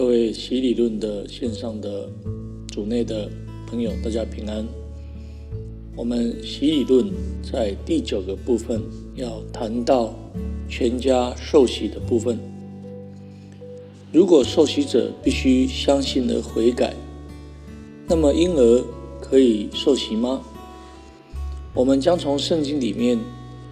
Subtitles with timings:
[0.00, 2.08] 各位习理论的线上的
[2.72, 3.30] 组内的
[3.66, 4.66] 朋友，大家平安。
[5.94, 7.06] 我们习理论
[7.42, 8.80] 在第九个部分
[9.14, 10.14] 要谈到
[10.70, 12.38] 全家受洗的部分。
[14.10, 16.94] 如果受洗者必须相信而悔改，
[18.08, 18.82] 那么婴儿
[19.20, 20.40] 可以受洗吗？
[21.74, 23.18] 我们将从圣经里面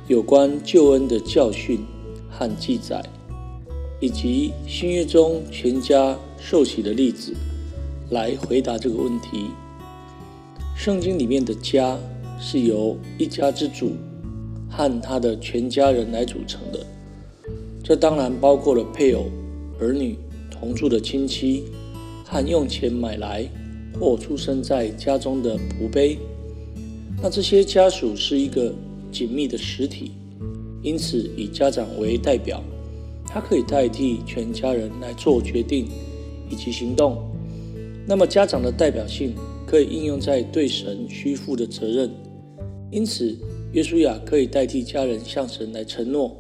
[0.09, 1.81] 有关救恩的教训
[2.29, 3.03] 和记载。
[4.01, 7.35] 以及新约中全家受洗的例子，
[8.11, 9.47] 来回答这个问题。
[10.77, 11.99] 圣经里面的家
[12.41, 13.93] 是由一家之主
[14.71, 16.87] 和他的全家人来组成的，
[17.83, 19.27] 这当然包括了配偶、
[19.81, 20.17] 儿女、
[20.51, 21.65] 同住的亲戚
[22.25, 23.49] 和用钱买来
[23.99, 26.19] 或出生在家中的仆婢。
[27.21, 28.73] 那这些家属是一个
[29.11, 30.13] 紧密的实体，
[30.83, 32.63] 因此以家长为代表。
[33.31, 35.87] 他可以代替全家人来做决定
[36.51, 37.19] 以及行动。
[38.07, 39.35] 那么家长的代表性
[39.67, 42.11] 可以应用在对神需负的责任。
[42.91, 43.37] 因此，
[43.73, 46.35] 约书亚可以代替家人向神来承诺：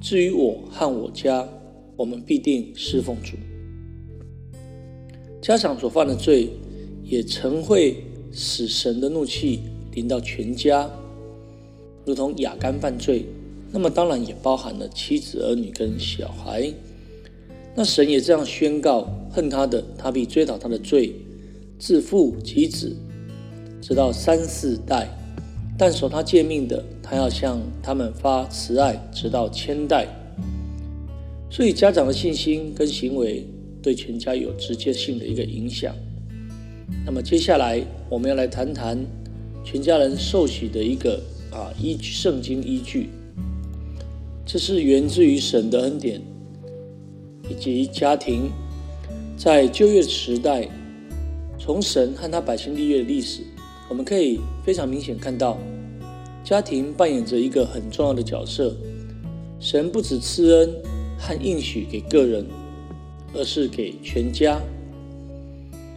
[0.00, 1.46] 至于我和我家，
[1.94, 3.36] 我们必定侍奉主。
[5.42, 6.48] 家长所犯的罪，
[7.02, 9.60] 也曾会使神的怒气
[9.92, 10.90] 临到全家，
[12.06, 13.26] 如同亚干犯罪。
[13.70, 16.72] 那么当然也包含了妻子、儿女跟小孩。
[17.74, 21.14] 那神也这样宣告：恨他的，他必追讨他的罪，
[21.78, 22.94] 自父及子，
[23.82, 25.06] 直到三四代；
[25.76, 30.06] 但守他诫命的，他要向他们发慈爱，直到千代。
[31.50, 33.46] 所以家长的信心跟行为
[33.82, 35.94] 对全家有直接性的一个影响。
[37.04, 38.98] 那么接下来我们要来谈谈
[39.64, 43.10] 全家人受洗的一个啊依圣经依据。
[44.46, 46.20] 这是源自于神的恩典，
[47.48, 48.50] 以及家庭
[49.36, 50.68] 在旧约时代，
[51.58, 53.42] 从神和他百姓立约的历史，
[53.88, 55.58] 我们可以非常明显看到，
[56.42, 58.76] 家庭扮演着一个很重要的角色。
[59.60, 60.74] 神不止赐恩
[61.18, 62.46] 和应许给个人，
[63.34, 64.60] 而是给全家。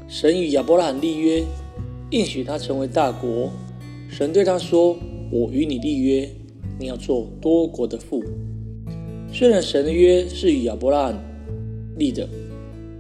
[0.08, 1.44] 神与亚伯拉罕立约，
[2.12, 3.52] 应许他成为大国。
[4.10, 4.98] 神对他说
[5.30, 6.30] ：“我与你立约。”
[6.80, 8.24] 你要做多国的父。
[9.34, 11.27] 虽然神的约是与亚伯拉罕
[11.98, 12.28] 立着，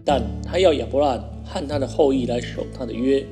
[0.03, 3.25] 但他要亚伯拉罕和他的后裔来守他的约。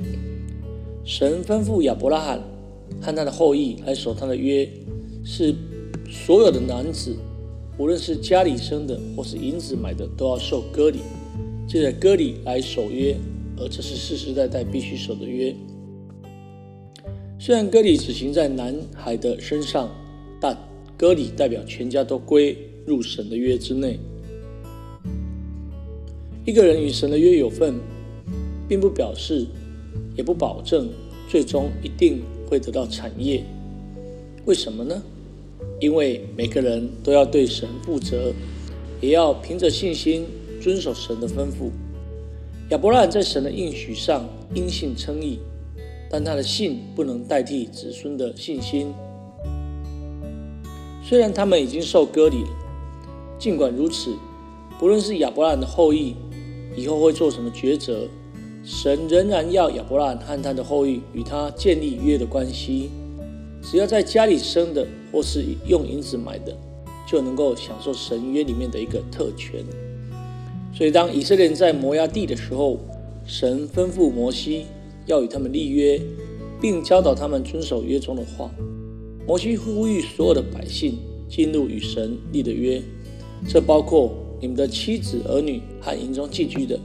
[1.04, 2.40] 神吩咐亚伯拉罕
[3.00, 4.68] 和他的后裔来守他的约，
[5.24, 5.54] 是
[6.08, 7.16] 所有的男子，
[7.78, 11.00] 无论是家里生的或是银子买的，都要受割礼，
[11.68, 13.16] 借着割礼来守约，
[13.58, 15.54] 而这是世世代代必须守的约。
[17.38, 19.90] 虽然割礼只行在男孩的身上。
[20.38, 20.54] 但
[20.98, 22.54] 割礼代表全家都归
[22.84, 23.98] 入神的约之内。
[26.46, 27.74] 一个人与神的约有份，
[28.68, 29.48] 并不表示，
[30.14, 30.88] 也不保证
[31.28, 33.42] 最终一定会得到产业。
[34.44, 35.02] 为什么呢？
[35.80, 38.32] 因为每个人都要对神负责，
[39.00, 40.24] 也要凭着信心
[40.62, 41.72] 遵守神的吩咐。
[42.70, 44.24] 亚伯拉罕在神的应许上
[44.54, 45.40] 因信称义，
[46.08, 48.94] 但他的信不能代替子孙的信心。
[51.02, 52.50] 虽然他们已经受割礼了，
[53.36, 54.14] 尽管如此，
[54.78, 56.14] 不论是亚伯拉罕的后裔
[56.76, 58.06] 以后会做什么抉择，
[58.62, 62.90] 神仍然要亚伯拉罕和他的后裔与他建立约的关系。
[63.62, 66.56] 只要在家里生的或是用银子买的，
[67.08, 69.64] 就能够享受神约里面的一个特权。
[70.72, 72.78] 所以，当以色列人在摩崖地的时候，
[73.24, 74.66] 神吩咐摩西
[75.06, 76.00] 要与他们立约，
[76.60, 78.50] 并教导他们遵守约中的话。
[79.26, 80.98] 摩西呼吁所有的百姓
[81.28, 82.80] 进入与神立的约，
[83.48, 86.78] 这包括你们的妻子、儿女和营中寄居的，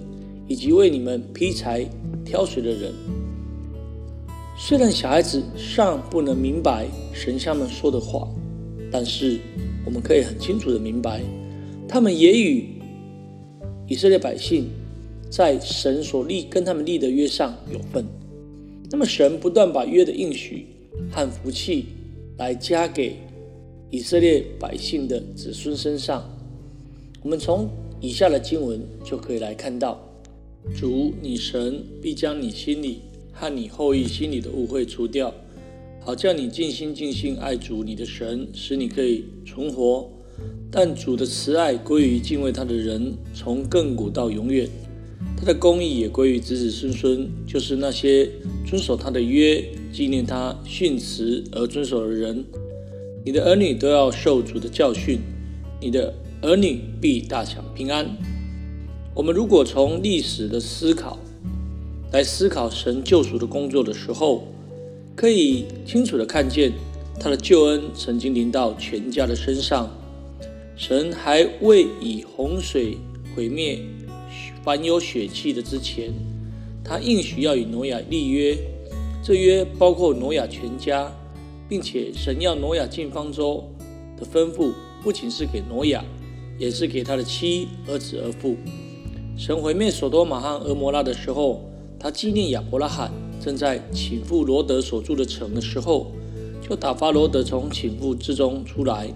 [0.48, 1.86] 以及为你们劈柴、
[2.26, 2.94] 挑水的人。
[4.58, 8.28] 虽然小孩子尚不能明白神像们说的话，
[8.92, 9.40] 但是
[9.86, 11.22] 我们可以很清楚的明白，
[11.88, 12.70] 他们也与
[13.88, 14.70] 以色列百姓
[15.30, 18.06] 在神所立跟他们立的约上有份。
[18.90, 20.68] 那么神不断把约的应许
[21.12, 21.86] 和福气。
[22.38, 23.18] 来加给
[23.92, 26.28] 以色列百姓的子孙身上。
[27.24, 27.70] 我们从
[28.00, 30.02] 以下的经文就可以来看到：
[30.76, 33.02] 主你神必将你心里
[33.32, 35.32] 和你后裔心里的误会除掉，
[36.00, 40.10] 好叫你尽心尽心爱主你的神，使你可以存活。
[40.72, 44.68] 但主的慈爱归于敬畏他的人，从亘古到永远；
[45.38, 48.28] 他的公义也归于子子孙孙，就是那些
[48.66, 49.64] 遵守他的约。
[49.94, 52.44] 纪念他训词而遵守的人，
[53.24, 55.20] 你的儿女都要受主的教训，
[55.82, 56.14] 你的
[56.44, 58.10] 儿女必大享平安。
[59.14, 61.20] 我们如果从历史的思考
[62.12, 64.48] 来思考神救赎的工作的时候，
[65.16, 66.72] 可以清楚的看见
[67.20, 69.88] 他的救恩曾经临到全家的身上。
[70.76, 72.98] 神还未以洪水
[73.36, 73.80] 毁灭
[74.64, 76.12] 凡有血气的之前，
[76.84, 78.58] 他应许要与挪亚立约，
[79.24, 81.12] 这约包括挪亚全家，
[81.70, 83.64] 并且神要挪亚进方舟
[84.18, 84.72] 的吩咐，
[85.04, 86.04] 不仅是给挪亚，
[86.58, 88.56] 也是给他的妻儿子儿妇。
[89.38, 91.62] 神毁灭所多玛和俄摩拉的时候，
[92.00, 93.12] 他纪念亚伯拉罕
[93.44, 96.12] 正在请父罗德所住的城的时候，
[96.68, 99.08] 就打发罗德从请父之中出来。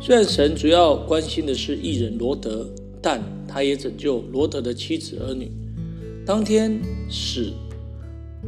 [0.00, 2.68] 虽然神主要关心的是艺人罗德，
[3.02, 5.50] 但他也拯救罗德的妻子儿女。
[6.24, 6.78] 当天
[7.08, 7.52] 使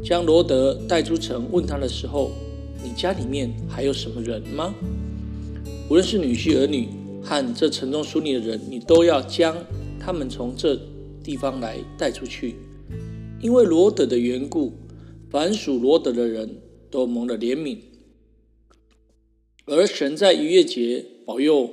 [0.02, 2.30] 将罗德带出城，问他的时候
[2.82, 4.74] ：“你家里面还有什么人吗？
[5.88, 6.88] 无论是女婿儿女
[7.28, 9.54] 和这城中属你的人，你都要将。”
[10.00, 10.80] 他们从这
[11.22, 12.54] 地方来带出去，
[13.42, 14.72] 因为罗德的缘故，
[15.28, 16.48] 凡属罗德的人
[16.90, 17.76] 都蒙了怜悯。
[19.66, 21.68] 而神在逾越节保佑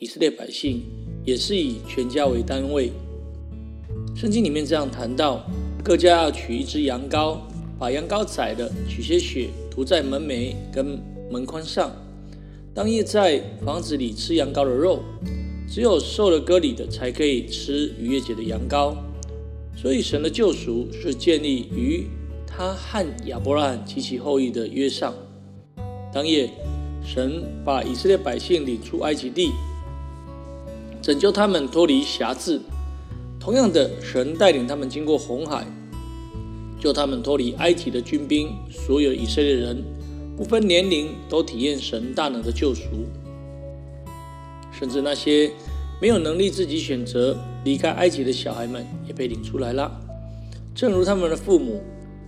[0.00, 0.82] 以色列百姓，
[1.24, 2.90] 也是以全家为单位。
[4.16, 5.48] 圣经里面这样谈到：
[5.84, 7.38] 各家要取一只羊羔，
[7.78, 10.98] 把羊羔宰了，取些血涂在门楣跟
[11.30, 11.94] 门框上，
[12.76, 15.00] 当夜在房子里吃羊羔的肉。
[15.68, 18.94] 只有受了割礼的才可以吃逾越节的羊羔，
[19.74, 22.06] 所以神的救赎是建立于
[22.46, 25.12] 他和亚伯拉罕及其后裔的约上。
[26.14, 26.48] 当夜，
[27.04, 29.50] 神把以色列百姓领出埃及地，
[31.02, 32.60] 拯救他们脱离辖制。
[33.40, 35.66] 同样的，神带领他们经过红海，
[36.78, 38.50] 救他们脱离埃及的军兵。
[38.70, 39.82] 所有以色列人，
[40.36, 42.82] 不分年龄，都体验神大能的救赎。
[44.70, 45.50] 甚至那些
[46.02, 47.34] 没有能力自己选择
[47.64, 49.90] 离开埃及的小孩们也被领出来了，
[50.74, 51.80] 正如他们的父母，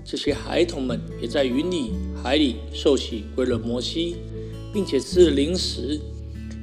[0.02, 1.90] 这些孩童们也在云里
[2.22, 4.16] 海里受洗归了摩西，
[4.72, 6.00] 并且吃了灵食，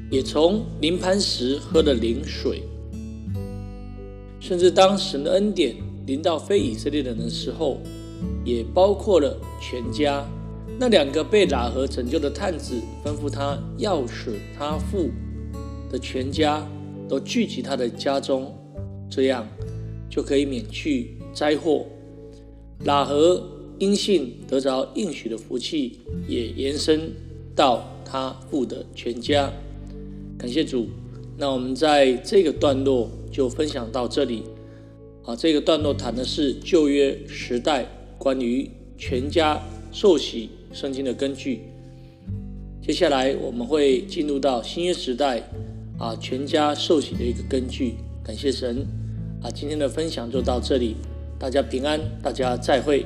[0.09, 2.63] 也从灵磐石喝了灵水。
[4.39, 5.75] 甚至当神的恩典
[6.07, 7.77] 临到非以色列人的时候，
[8.43, 10.25] 也包括了全家。
[10.79, 15.09] 那两个被喇合拯救的探子吩咐他要使他父。
[15.87, 16.67] 的全家
[17.07, 18.53] 都聚集他的家中，
[19.07, 19.47] 这样
[20.09, 21.85] 就可以免去灾祸。
[22.85, 23.41] 喇合
[23.77, 27.11] 因信得着应许的福气，也延伸
[27.55, 29.49] 到他父的全家。
[30.37, 30.87] 感谢主。
[31.37, 34.43] 那我们在这个段落就分享到这里。
[35.23, 37.85] 啊，这个段落谈的是旧约时代
[38.17, 39.61] 关于全家
[39.91, 41.61] 受洗圣经的根据。
[42.81, 45.41] 接下来我们会进入到新约时代。
[45.97, 48.85] 啊，全家受洗的一个根据，感谢神。
[49.41, 50.97] 啊，今天的分享就到这里，
[51.39, 53.05] 大家平安，大家再会。